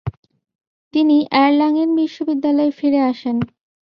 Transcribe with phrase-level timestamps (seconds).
[0.93, 3.37] তিনি এরলাঙেন বিশ্ববিদ্যালয়ে ফিরে আসেন।